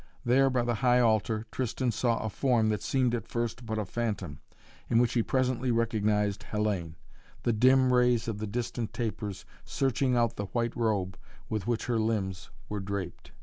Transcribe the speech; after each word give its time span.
There, 0.25 0.49
by 0.49 0.63
the 0.63 0.73
high 0.73 0.99
altar, 0.99 1.45
Tristan 1.51 1.91
saw 1.91 2.23
a 2.23 2.29
form 2.31 2.69
that 2.69 2.81
seemed 2.81 3.13
at 3.13 3.27
first 3.27 3.67
but 3.67 3.77
a 3.77 3.85
phantom, 3.85 4.39
in 4.89 4.97
which 4.97 5.13
he 5.13 5.21
presently 5.21 5.69
recognized 5.69 6.41
Hellayne, 6.49 6.95
the 7.43 7.53
dim 7.53 7.93
rays 7.93 8.27
of 8.27 8.39
the 8.39 8.47
distant 8.47 8.93
tapers 8.93 9.45
searching 9.63 10.15
out 10.17 10.37
the 10.37 10.45
white 10.45 10.75
robe 10.75 11.19
with 11.49 11.67
which 11.67 11.85
her 11.85 11.99
limbs 11.99 12.49
were 12.67 12.79
draped. 12.79 13.31